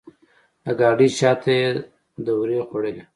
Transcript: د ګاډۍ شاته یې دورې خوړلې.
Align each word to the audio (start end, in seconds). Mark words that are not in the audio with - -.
د 0.63 0.65
ګاډۍ 0.79 1.07
شاته 1.19 1.51
یې 1.59 1.67
دورې 2.25 2.59
خوړلې. 2.67 3.03